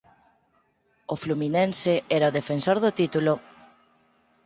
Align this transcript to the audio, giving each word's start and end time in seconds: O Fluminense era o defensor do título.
O 1.13 1.15
Fluminense 1.23 1.93
era 2.17 2.29
o 2.31 2.35
defensor 2.39 2.77
do 2.83 2.91
título. 2.99 3.33